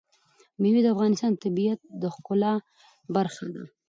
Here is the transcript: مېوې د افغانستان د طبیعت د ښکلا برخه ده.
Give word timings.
مېوې 0.61 0.81
د 0.83 0.87
افغانستان 0.95 1.31
د 1.33 1.37
طبیعت 1.43 1.79
د 2.01 2.03
ښکلا 2.15 2.53
برخه 3.15 3.45
ده. 3.53 3.63